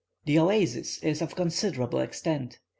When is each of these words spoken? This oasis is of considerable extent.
This 0.25 0.39
oasis 0.39 0.97
is 1.03 1.21
of 1.21 1.35
considerable 1.35 1.99
extent. 1.99 2.57